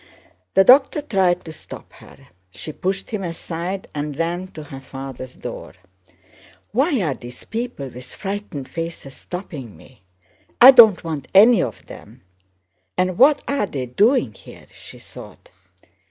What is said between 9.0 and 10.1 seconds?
stopping me?